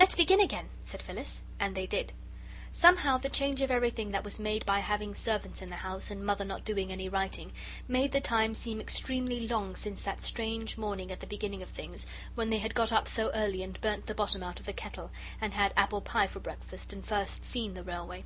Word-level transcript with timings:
"Let's 0.00 0.16
begin 0.16 0.40
again," 0.40 0.70
said 0.82 1.02
Phyllis. 1.02 1.42
And 1.60 1.74
they 1.74 1.84
did. 1.84 2.14
Somehow 2.72 3.18
the 3.18 3.28
change 3.28 3.60
of 3.60 3.70
everything 3.70 4.12
that 4.12 4.24
was 4.24 4.40
made 4.40 4.64
by 4.64 4.78
having 4.78 5.14
servants 5.14 5.60
in 5.60 5.68
the 5.68 5.76
house 5.76 6.10
and 6.10 6.24
Mother 6.24 6.46
not 6.46 6.64
doing 6.64 6.90
any 6.90 7.10
writing, 7.10 7.52
made 7.86 8.12
the 8.12 8.20
time 8.22 8.54
seem 8.54 8.80
extremely 8.80 9.46
long 9.46 9.76
since 9.76 10.02
that 10.04 10.22
strange 10.22 10.78
morning 10.78 11.12
at 11.12 11.20
the 11.20 11.26
beginning 11.26 11.60
of 11.62 11.68
things, 11.68 12.06
when 12.34 12.48
they 12.48 12.60
had 12.60 12.74
got 12.74 12.92
up 12.94 13.06
so 13.06 13.30
early 13.34 13.62
and 13.62 13.78
burnt 13.82 14.06
the 14.06 14.14
bottom 14.14 14.42
out 14.42 14.58
of 14.58 14.64
the 14.64 14.72
kettle 14.72 15.10
and 15.38 15.52
had 15.52 15.74
apple 15.76 16.00
pie 16.00 16.28
for 16.28 16.40
breakfast 16.40 16.94
and 16.94 17.04
first 17.04 17.44
seen 17.44 17.74
the 17.74 17.84
Railway. 17.84 18.24